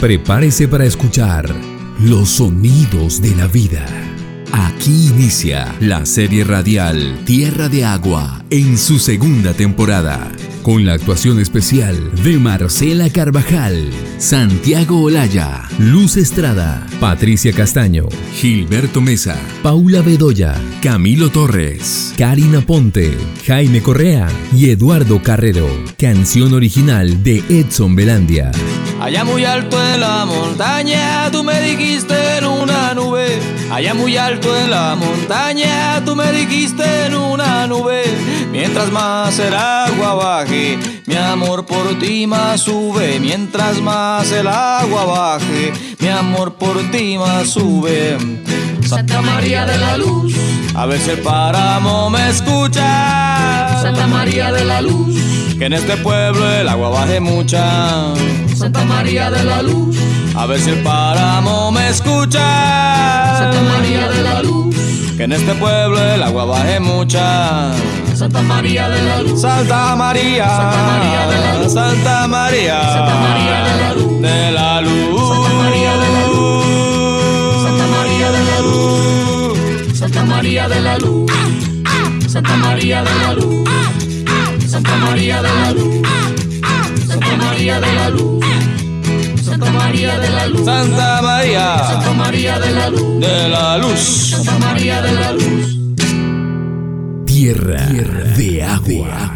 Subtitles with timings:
[0.00, 1.48] Prepárese para escuchar
[2.00, 3.86] los sonidos de la vida.
[4.52, 10.30] Aquí inicia la serie radial Tierra de Agua en su segunda temporada,
[10.66, 19.36] con la actuación especial de Marcela Carvajal, Santiago Olaya, Luz Estrada, Patricia Castaño, Gilberto Mesa,
[19.62, 23.16] Paula Bedoya, Camilo Torres, Karina Ponte,
[23.46, 25.68] Jaime Correa y Eduardo Carrero.
[25.96, 28.50] Canción original de Edson Belandia.
[29.00, 33.38] Allá muy alto en la montaña, tú me dijiste en una nube.
[33.70, 38.02] Allá muy alto en la montaña, tú me dijiste en una nube.
[38.50, 40.55] Mientras más el agua baje,
[41.06, 43.18] mi amor por ti más sube.
[43.20, 48.18] Mientras más el agua baje, mi amor por ti más sube.
[48.86, 50.34] Santa María de la Luz,
[50.74, 53.80] a ver si el páramo me escucha.
[53.82, 55.16] Santa María de la Luz,
[55.58, 58.14] que en este pueblo el agua baje mucha.
[58.54, 59.96] Santa María de la Luz,
[60.36, 63.38] a ver si el páramo me escucha.
[63.38, 64.76] Santa María de la Luz,
[65.16, 67.72] que en este pueblo el agua baje mucha.
[68.14, 73.14] Santa María de la Luz, Santa María, Santa María de la Luz, Santa María, Santa
[73.14, 78.44] María de la Luz, de la Luz, Santa María de la Luz, Santa María de
[78.44, 81.30] la Luz, Santa María de la Luz,
[82.28, 83.68] Santa María de la Luz,
[84.68, 86.06] Santa María de la Luz.
[87.06, 88.35] Santa María de la Luz.
[89.66, 90.64] Santa María de la Luz.
[90.64, 91.78] Santa María.
[91.78, 93.20] Santa María de la Luz.
[93.20, 93.98] De la Luz.
[93.98, 95.78] Santa María de la Luz.
[97.26, 97.86] Tierra,
[98.36, 99.32] de agua.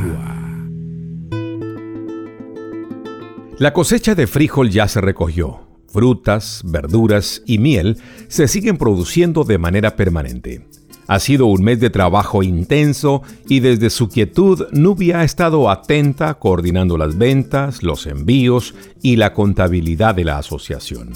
[3.59, 5.67] La cosecha de frijol ya se recogió.
[5.89, 10.65] Frutas, verduras y miel se siguen produciendo de manera permanente.
[11.11, 16.35] Ha sido un mes de trabajo intenso y desde su quietud Nubia ha estado atenta
[16.35, 21.15] coordinando las ventas, los envíos y la contabilidad de la asociación.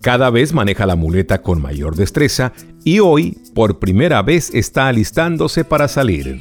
[0.00, 5.64] Cada vez maneja la muleta con mayor destreza y hoy, por primera vez, está alistándose
[5.64, 6.38] para salir.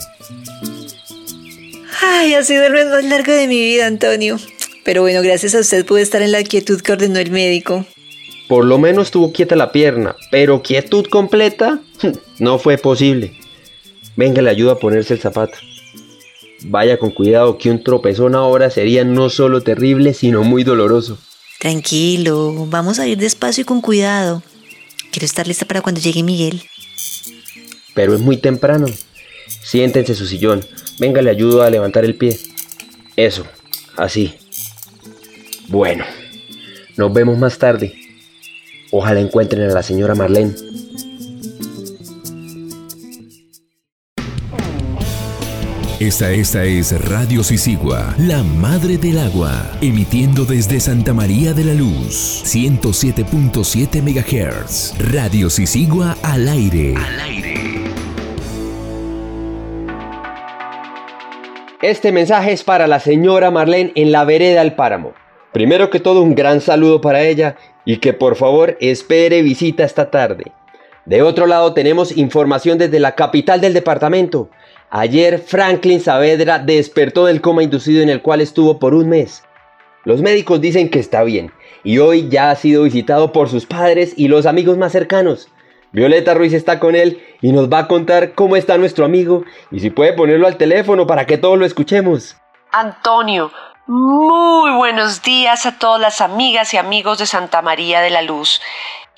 [2.02, 4.38] Ay, ha sido el mes más largo de mi vida, Antonio.
[4.86, 7.86] Pero bueno, gracias a usted pude estar en la quietud que ordenó el médico.
[8.47, 11.81] Por lo menos tuvo quieta la pierna, pero quietud completa
[12.40, 13.34] no fue posible.
[14.16, 15.58] Venga, le ayuda a ponerse el zapato.
[16.64, 21.18] Vaya con cuidado que un tropezón ahora sería no solo terrible, sino muy doloroso.
[21.60, 24.42] Tranquilo, vamos a ir despacio y con cuidado.
[25.12, 26.62] Quiero estar lista para cuando llegue Miguel.
[27.94, 28.88] Pero es muy temprano.
[29.64, 30.66] Siéntense en su sillón.
[31.00, 32.38] Venga, le ayudo a levantar el pie.
[33.16, 33.46] Eso,
[33.96, 34.36] así.
[35.68, 36.06] Bueno,
[36.98, 37.94] nos vemos más tarde.
[38.92, 40.54] Ojalá encuentren a la señora Marlene.
[46.00, 51.74] Esta, esta es Radio Sisigua, la madre del agua, emitiendo desde Santa María de la
[51.74, 55.14] Luz, 107.7 MHz.
[55.14, 56.96] Radio Sisigua al aire.
[56.98, 57.54] Al aire.
[61.82, 65.14] Este mensaje es para la señora Marlene en la vereda del páramo.
[65.54, 70.12] Primero que todo, un gran saludo para ella y que por favor espere visita esta
[70.12, 70.52] tarde.
[71.06, 74.50] De otro lado tenemos información desde la capital del departamento.
[74.91, 79.44] Ayer Franklin Saavedra despertó del coma inducido en el cual estuvo por un mes.
[80.03, 81.51] Los médicos dicen que está bien
[81.84, 85.50] y hoy ya ha sido visitado por sus padres y los amigos más cercanos.
[85.91, 89.79] Violeta Ruiz está con él y nos va a contar cómo está nuestro amigo y
[89.79, 92.38] si puede ponerlo al teléfono para que todos lo escuchemos.
[92.72, 93.52] Antonio,
[93.88, 98.62] muy buenos días a todas las amigas y amigos de Santa María de la Luz.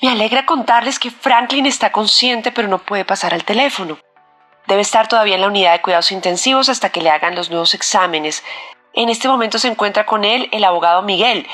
[0.01, 3.97] Me alegra contarles que Franklin está consciente pero no puede pasar al teléfono.
[4.67, 7.73] Debe estar todavía en la unidad de cuidados intensivos hasta que le hagan los nuevos
[7.73, 8.43] exámenes.
[8.93, 11.47] En este momento se encuentra con él el abogado Miguel,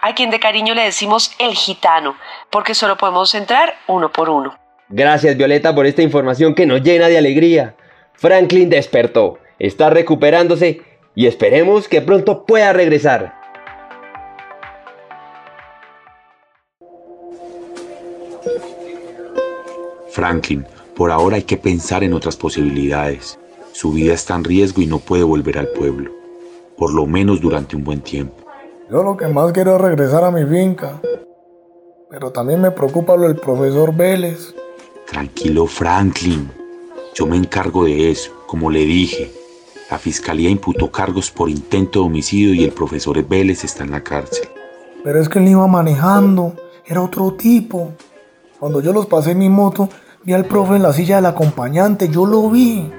[0.00, 2.16] a quien de cariño le decimos el gitano,
[2.50, 4.58] porque solo podemos entrar uno por uno.
[4.88, 7.76] Gracias Violeta por esta información que nos llena de alegría.
[8.14, 10.82] Franklin despertó, está recuperándose
[11.14, 13.34] y esperemos que pronto pueda regresar.
[20.10, 20.66] Franklin,
[20.96, 23.38] por ahora hay que pensar en otras posibilidades.
[23.72, 26.10] Su vida está en riesgo y no puede volver al pueblo,
[26.78, 28.34] por lo menos durante un buen tiempo.
[28.90, 31.00] Yo lo que más quiero es regresar a mi finca,
[32.08, 34.54] pero también me preocupa lo del profesor Vélez.
[35.06, 36.50] Tranquilo, Franklin.
[37.14, 39.30] Yo me encargo de eso, como le dije.
[39.90, 44.02] La fiscalía imputó cargos por intento de homicidio y el profesor Vélez está en la
[44.02, 44.48] cárcel.
[45.04, 46.54] Pero es que él iba manejando,
[46.86, 47.92] era otro tipo.
[48.58, 49.88] Cuando yo los pasé en mi moto,
[50.26, 52.90] vi al profe en la silla del acompañante, yo lo vi.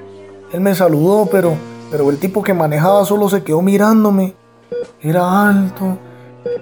[0.50, 1.54] Él me saludó, pero,
[1.90, 4.34] pero el tipo que manejaba solo se quedó mirándome.
[5.02, 5.98] Era alto,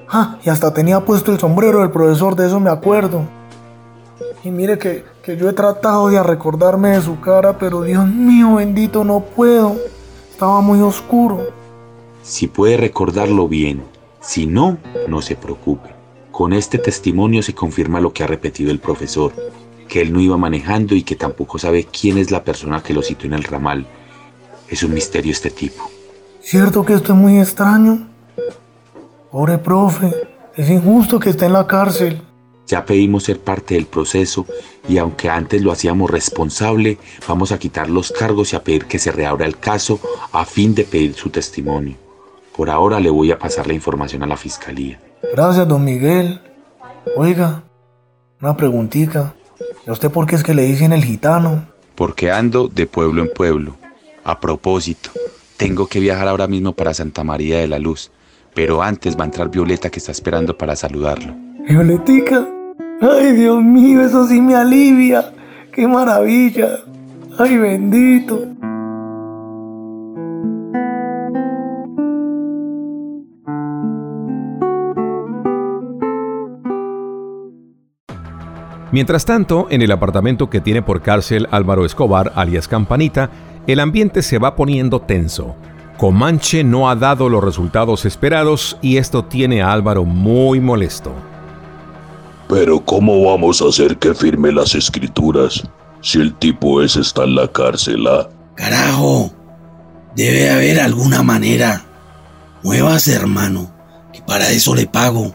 [0.08, 3.22] Ah, y hasta tenía puesto el sombrero del profesor, de eso me acuerdo.
[4.42, 8.56] Y mire que, que yo he tratado de recordarme de su cara, pero Dios mío
[8.56, 9.76] bendito, no puedo.
[10.30, 11.48] Estaba muy oscuro.
[12.22, 13.82] Si puede recordarlo bien,
[14.20, 14.78] si no,
[15.08, 15.90] no se preocupe.
[16.32, 19.32] Con este testimonio se confirma lo que ha repetido el profesor,
[19.88, 23.02] que él no iba manejando y que tampoco sabe quién es la persona que lo
[23.02, 23.86] citó en el ramal.
[24.68, 25.90] Es un misterio este tipo.
[26.40, 28.08] ¿Cierto que esto es muy extraño?
[29.30, 30.12] Pobre profe,
[30.54, 32.22] es injusto que esté en la cárcel.
[32.66, 34.46] Ya pedimos ser parte del proceso
[34.88, 36.98] y aunque antes lo hacíamos responsable,
[37.28, 40.00] vamos a quitar los cargos y a pedir que se reabra el caso
[40.32, 41.96] a fin de pedir su testimonio.
[42.56, 44.98] Por ahora le voy a pasar la información a la fiscalía.
[45.32, 46.40] Gracias, don Miguel.
[47.16, 47.62] Oiga,
[48.40, 49.34] una preguntita.
[49.86, 51.66] ¿Y a usted por qué es que le dicen el gitano?
[51.94, 53.76] Porque ando de pueblo en pueblo.
[54.24, 55.10] A propósito,
[55.56, 58.10] tengo que viajar ahora mismo para Santa María de la Luz,
[58.54, 61.34] pero antes va a entrar Violeta que está esperando para saludarlo.
[61.68, 62.46] Violetica,
[63.00, 65.32] ay Dios mío, eso sí me alivia.
[65.72, 66.78] Qué maravilla.
[67.38, 68.55] Ay bendito.
[78.96, 83.28] Mientras tanto, en el apartamento que tiene por cárcel Álvaro Escobar, alias Campanita,
[83.66, 85.54] el ambiente se va poniendo tenso.
[85.98, 91.12] Comanche no ha dado los resultados esperados y esto tiene a Álvaro muy molesto.
[92.48, 95.62] Pero ¿cómo vamos a hacer que firme las escrituras
[96.00, 98.06] si el tipo ese está en la cárcel?
[98.06, 98.30] ah?
[98.54, 99.30] Carajo,
[100.14, 101.84] debe haber alguna manera.
[102.62, 103.70] Muévase, hermano,
[104.10, 105.34] que para eso le pago.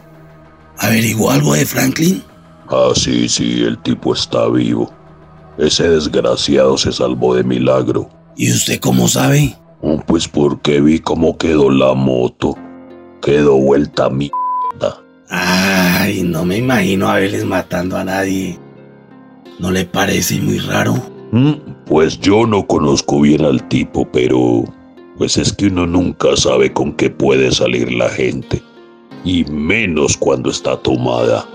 [0.78, 2.24] ¿Averiguó algo de Franklin?
[2.68, 4.90] Ah, sí, sí, el tipo está vivo.
[5.58, 8.08] Ese desgraciado se salvó de milagro.
[8.36, 9.56] ¿Y usted cómo sabe?
[9.82, 12.56] Oh, Pues porque vi cómo quedó la moto.
[13.20, 14.32] Quedó vuelta a mierda.
[15.28, 18.58] Ay, no me imagino a Vélez matando a nadie.
[19.58, 20.94] ¿No le parece muy raro?
[21.32, 21.52] Mm,
[21.86, 24.64] Pues yo no conozco bien al tipo, pero
[25.18, 28.62] pues es que uno nunca sabe con qué puede salir la gente.
[29.24, 31.46] Y menos cuando está tomada.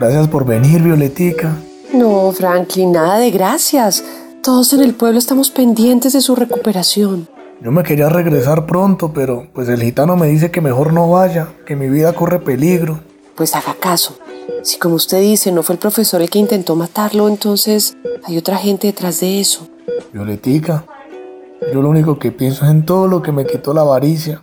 [0.00, 1.58] Gracias por venir, Violetica.
[1.92, 4.02] No, Franklin, nada de gracias.
[4.42, 7.28] Todos en el pueblo estamos pendientes de su recuperación.
[7.60, 11.48] Yo me quería regresar pronto, pero pues el gitano me dice que mejor no vaya,
[11.66, 13.00] que mi vida corre peligro.
[13.34, 14.16] Pues haga caso.
[14.62, 17.94] Si como usted dice, no fue el profesor el que intentó matarlo, entonces
[18.24, 19.68] hay otra gente detrás de eso.
[20.14, 20.86] Violetica,
[21.74, 24.40] yo lo único que pienso es en todo lo que me quitó la avaricia.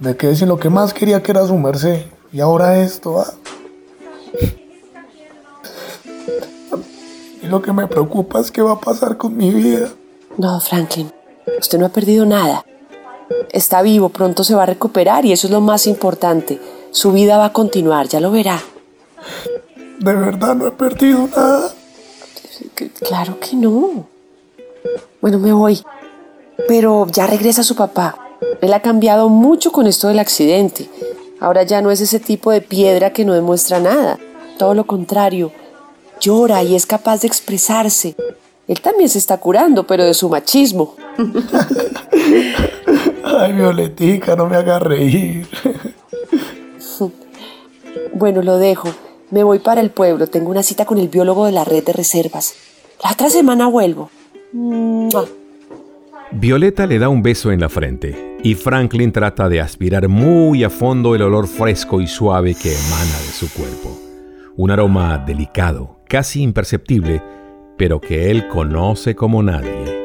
[0.00, 2.06] Me quedé sin lo que más quería que era su merced.
[2.32, 3.34] Y ahora esto, ah.
[7.44, 9.90] Y lo que me preocupa es qué va a pasar con mi vida.
[10.38, 11.12] No, Franklin,
[11.60, 12.64] usted no ha perdido nada.
[13.50, 16.58] Está vivo, pronto se va a recuperar y eso es lo más importante.
[16.90, 18.62] Su vida va a continuar, ya lo verá.
[19.98, 21.70] De verdad no he perdido nada.
[23.06, 24.06] Claro que no.
[25.20, 25.82] Bueno, me voy.
[26.66, 28.16] Pero ya regresa su papá.
[28.62, 30.88] Él ha cambiado mucho con esto del accidente.
[31.40, 34.18] Ahora ya no es ese tipo de piedra que no demuestra nada.
[34.56, 35.52] Todo lo contrario.
[36.20, 38.14] Llora y es capaz de expresarse.
[38.66, 40.96] Él también se está curando, pero de su machismo.
[43.24, 45.46] Ay, Violetica, no me hagas reír.
[48.16, 48.88] Bueno, lo dejo.
[49.30, 50.28] Me voy para el pueblo.
[50.28, 52.54] Tengo una cita con el biólogo de la red de reservas.
[53.02, 54.08] La otra semana vuelvo.
[54.52, 55.26] ¡Mua!
[56.30, 60.70] Violeta le da un beso en la frente y Franklin trata de aspirar muy a
[60.70, 64.03] fondo el olor fresco y suave que emana de su cuerpo.
[64.56, 67.20] Un aroma delicado, casi imperceptible,
[67.76, 70.04] pero que él conoce como nadie.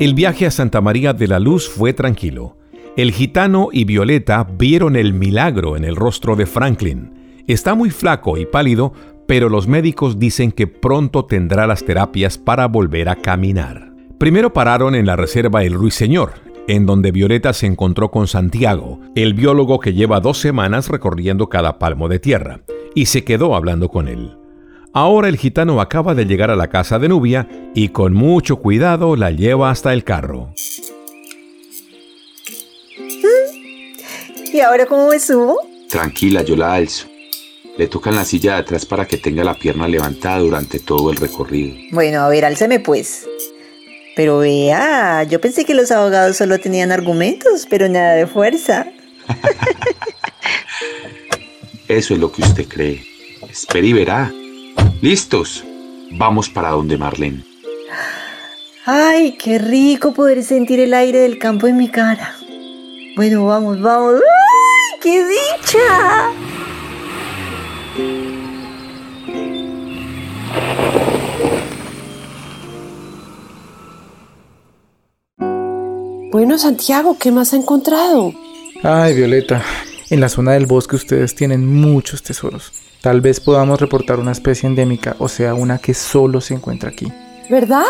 [0.00, 2.56] El viaje a Santa María de la Luz fue tranquilo.
[2.96, 7.42] El gitano y Violeta vieron el milagro en el rostro de Franklin.
[7.46, 8.94] Está muy flaco y pálido,
[9.26, 13.87] pero los médicos dicen que pronto tendrá las terapias para volver a caminar.
[14.18, 16.32] Primero pararon en la reserva El Ruiseñor,
[16.66, 21.78] en donde Violeta se encontró con Santiago, el biólogo que lleva dos semanas recorriendo cada
[21.78, 22.62] palmo de tierra,
[22.96, 24.36] y se quedó hablando con él.
[24.92, 27.46] Ahora el gitano acaba de llegar a la casa de Nubia
[27.76, 30.52] y con mucho cuidado la lleva hasta el carro.
[34.52, 35.60] ¿Y ahora cómo me subo?
[35.88, 37.06] Tranquila, yo la alzo.
[37.76, 41.18] Le tocan la silla de atrás para que tenga la pierna levantada durante todo el
[41.18, 41.76] recorrido.
[41.92, 43.28] Bueno, a ver, álceme pues.
[44.18, 48.88] Pero vea, yo pensé que los abogados solo tenían argumentos, pero nada de fuerza.
[51.88, 53.06] Eso es lo que usted cree.
[53.48, 54.32] Espera y verá.
[55.00, 55.62] ¿Listos?
[56.10, 57.44] Vamos para donde Marlene.
[58.86, 62.34] Ay, qué rico poder sentir el aire del campo en mi cara.
[63.14, 64.14] Bueno, vamos, vamos.
[64.14, 66.32] ¡Ay, qué dicha!
[76.48, 78.32] Bueno, Santiago, ¿qué más ha encontrado?
[78.82, 79.62] Ay, Violeta,
[80.08, 82.72] en la zona del bosque ustedes tienen muchos tesoros.
[83.02, 87.12] Tal vez podamos reportar una especie endémica, o sea, una que solo se encuentra aquí.
[87.50, 87.84] ¿Verdad?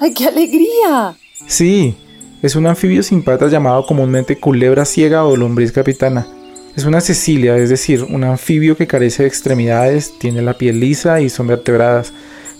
[0.00, 1.16] ¡Ay, qué alegría!
[1.48, 1.96] Sí,
[2.42, 6.28] es un anfibio sin patas llamado comúnmente culebra ciega o lombriz capitana.
[6.76, 11.20] Es una cecilia, es decir, un anfibio que carece de extremidades, tiene la piel lisa
[11.20, 12.12] y son vertebradas,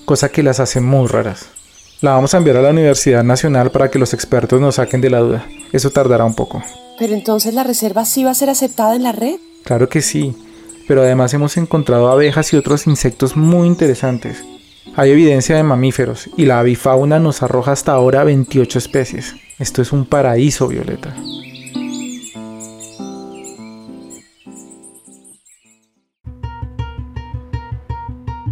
[0.07, 1.51] cosa que las hace muy raras.
[2.03, 5.09] La vamos a enviar a la Universidad Nacional para que los expertos nos saquen de
[5.09, 5.47] la duda.
[5.73, 6.63] Eso tardará un poco.
[6.99, 9.37] Pero entonces la reserva sí va a ser aceptada en la red.
[9.65, 10.35] Claro que sí,
[10.87, 14.45] pero además hemos encontrado abejas y otros insectos muy interesantes.
[14.95, 19.35] Hay evidencia de mamíferos y la avifauna nos arroja hasta ahora 28 especies.
[19.59, 21.15] Esto es un paraíso, Violeta.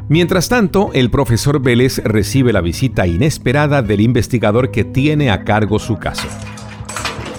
[0.08, 5.78] Mientras tanto, el profesor Vélez recibe la visita inesperada del investigador que tiene a cargo
[5.78, 6.28] su caso.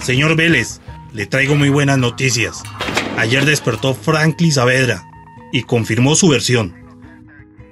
[0.02, 0.80] Señor Vélez,
[1.12, 2.64] le traigo muy buenas noticias.
[3.16, 5.04] Ayer despertó Franklin Saavedra
[5.52, 6.74] y confirmó su versión.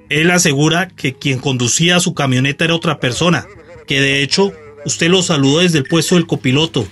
[0.07, 3.45] Él asegura que quien conducía su camioneta era otra persona,
[3.87, 4.53] que de hecho
[4.85, 6.87] usted lo saludó desde el puesto del copiloto.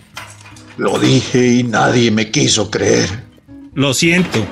[0.77, 3.24] Lo dije y nadie me quiso creer.
[3.74, 4.45] Lo siento,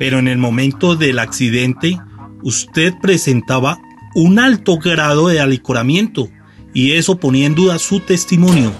[0.00, 1.98] pero en el momento del accidente
[2.42, 3.78] usted presentaba
[4.14, 6.28] un alto grado de alicoramiento
[6.74, 8.72] y eso ponía en duda su testimonio.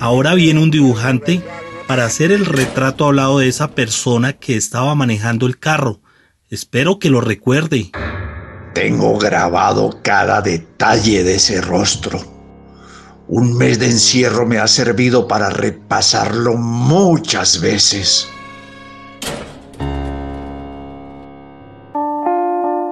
[0.00, 1.42] Ahora viene un dibujante
[1.86, 6.00] para hacer el retrato hablado de esa persona que estaba manejando el carro.
[6.50, 7.90] Espero que lo recuerde.
[8.74, 12.20] Tengo grabado cada detalle de ese rostro.
[13.26, 18.28] Un mes de encierro me ha servido para repasarlo muchas veces.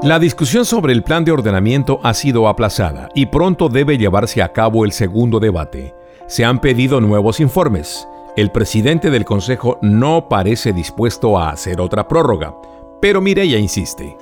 [0.07, 4.53] La discusión sobre el plan de ordenamiento ha sido aplazada y pronto debe llevarse a
[4.53, 5.97] cabo el segundo debate.
[6.29, 8.07] Se han pedido nuevos informes.
[8.37, 12.55] El presidente del Consejo no parece dispuesto a hacer otra prórroga,
[13.03, 14.17] pero Mireya insiste.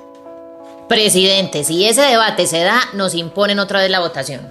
[0.89, 4.41] Presidente, si ese debate se da, nos imponen otra vez la votación.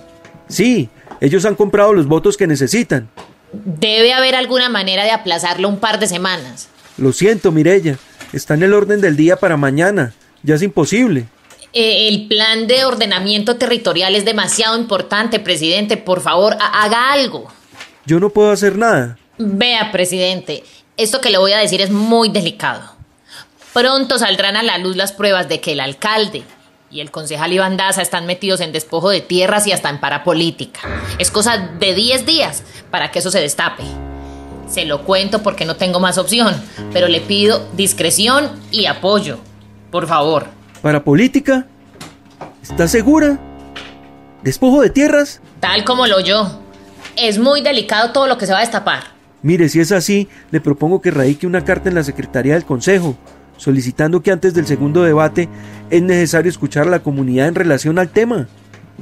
[0.46, 0.88] Sí,
[1.20, 3.08] ellos han comprado los votos que necesitan.
[3.52, 6.68] Debe haber alguna manera de aplazarlo un par de semanas.
[6.96, 7.98] Lo siento, Mirella.
[8.32, 10.14] Está en el orden del día para mañana.
[10.44, 11.26] Ya es imposible.
[11.72, 15.96] Eh, el plan de ordenamiento territorial es demasiado importante, presidente.
[15.96, 17.48] Por favor, haga algo.
[18.06, 19.18] Yo no puedo hacer nada.
[19.38, 20.62] Vea, presidente,
[20.96, 22.92] esto que le voy a decir es muy delicado.
[23.72, 26.44] Pronto saldrán a la luz las pruebas de que el alcalde
[26.90, 30.80] y el concejal Iván Daza están metidos en despojo de tierras y hasta en parapolítica.
[31.18, 33.82] Es cosa de 10 días para que eso se destape.
[34.68, 36.54] Se lo cuento porque no tengo más opción,
[36.92, 39.38] pero le pido discreción y apoyo.
[39.94, 40.46] Por favor.
[40.82, 41.68] ¿Para política?
[42.60, 43.38] ¿Estás segura?
[44.42, 45.40] ¿Despojo de tierras?
[45.60, 46.60] Tal como lo yo.
[47.14, 49.04] Es muy delicado todo lo que se va a destapar.
[49.42, 53.16] Mire, si es así, le propongo que radique una carta en la Secretaría del Consejo,
[53.56, 55.48] solicitando que antes del segundo debate
[55.90, 58.48] es necesario escuchar a la comunidad en relación al tema.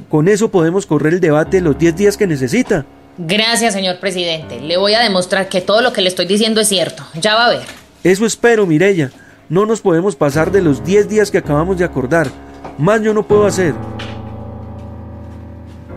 [0.09, 2.85] Con eso podemos correr el debate los 10 días que necesita.
[3.17, 4.59] Gracias, señor presidente.
[4.59, 7.03] Le voy a demostrar que todo lo que le estoy diciendo es cierto.
[7.19, 7.65] Ya va a ver.
[8.03, 9.09] Eso espero, Mirella.
[9.53, 12.27] No nos podemos pasar de los 10 días que acabamos de acordar.
[12.79, 13.75] Más yo no puedo hacer.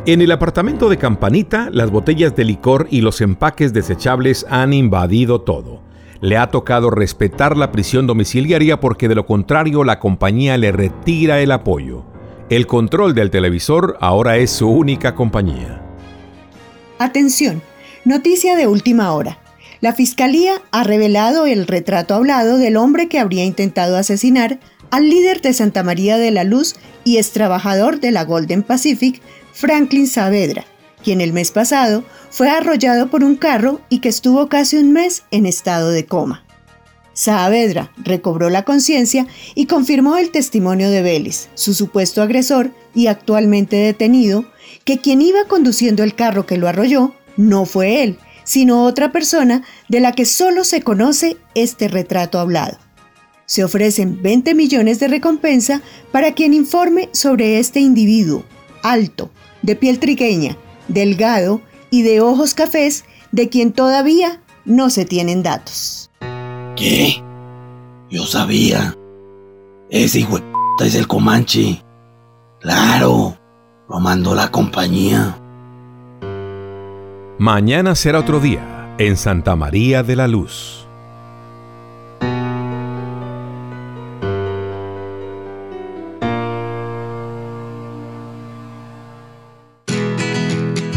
[0.05, 5.41] En el apartamento de Campanita, las botellas de licor y los empaques desechables han invadido
[5.41, 5.81] todo.
[6.21, 11.41] Le ha tocado respetar la prisión domiciliaria porque de lo contrario la compañía le retira
[11.41, 12.05] el apoyo.
[12.51, 15.81] El control del televisor ahora es su única compañía.
[16.99, 17.63] Atención,
[18.05, 19.39] noticia de última hora.
[19.81, 24.59] La Fiscalía ha revelado el retrato hablado del hombre que habría intentado asesinar
[24.91, 29.21] al líder de Santa María de la Luz y ex trabajador de la Golden Pacific,
[29.53, 30.65] Franklin Saavedra,
[31.05, 35.25] quien el mes pasado fue arrollado por un carro y que estuvo casi un mes
[35.31, 36.45] en estado de coma.
[37.13, 43.77] Saavedra recobró la conciencia y confirmó el testimonio de Vélez, su supuesto agresor y actualmente
[43.77, 44.45] detenido,
[44.85, 49.63] que quien iba conduciendo el carro que lo arrolló no fue él, sino otra persona
[49.89, 52.79] de la que solo se conoce este retrato hablado.
[53.45, 58.45] Se ofrecen 20 millones de recompensa para quien informe sobre este individuo,
[58.83, 59.31] alto,
[59.63, 60.57] de piel trigueña,
[60.89, 61.61] delgado
[61.91, 66.11] y de ojos cafés, de quien todavía no se tienen datos.
[66.77, 67.23] ¿Qué?
[68.11, 68.97] Yo sabía.
[69.91, 71.83] Ese hijo de es el Comanche.
[72.61, 73.37] Claro,
[73.89, 75.37] lo mandó la compañía.
[77.39, 80.86] Mañana será otro día en Santa María de la Luz.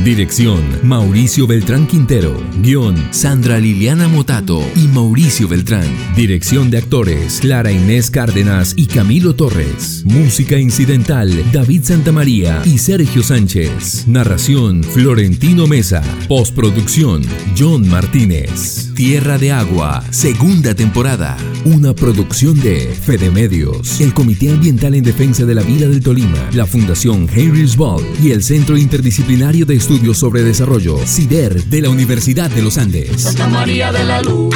[0.04, 2.42] Dirección Mauricio Beltrán Quintero.
[2.62, 5.88] Guión Sandra Liliana Motato y Mauricio Beltrán.
[6.16, 10.04] Dirección de actores Clara Inés Cárdenas y Camilo Torres.
[10.06, 14.08] Música incidental David Santamaría y Sergio Sánchez.
[14.08, 16.02] Narración Florentino Mesa.
[16.30, 17.22] Postproducción
[17.58, 18.94] John Martínez.
[18.96, 21.38] Tierra de Agua, segunda temporada.
[21.66, 26.50] Una producción de Fede Medios, el Comité Ambiental en Defensa de la Vida del Tolima,
[26.54, 31.90] la Fundación Henry's Ball y el Centro Interdisciplinario de Estudios sobre Desarrollo, CIDER, de la
[31.90, 33.22] Universidad de los Andes.
[33.22, 34.56] Santa María de la Luz.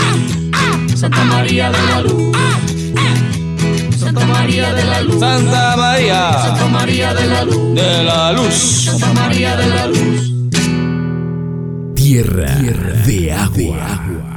[0.95, 2.38] Santa María de la Luz.
[3.98, 5.19] Santa María de la Luz.
[5.19, 6.33] Santa María.
[6.41, 7.75] Santa María de la Luz.
[7.75, 8.53] De la Luz.
[8.53, 10.33] Santa María de la Luz.
[11.95, 12.55] Tierra,
[13.05, 14.33] de agua.